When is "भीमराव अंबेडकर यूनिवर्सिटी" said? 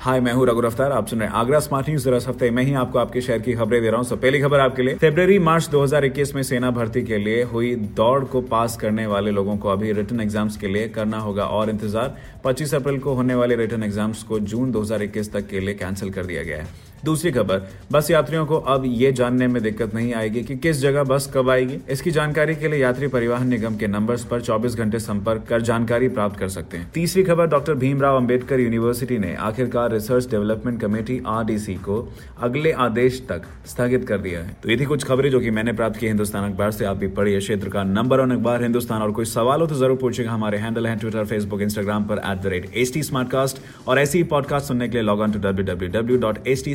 27.74-29.18